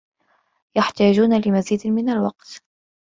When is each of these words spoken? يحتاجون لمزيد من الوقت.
يحتاجون 0.77 1.41
لمزيد 1.41 1.87
من 1.87 2.09
الوقت. 2.09 2.63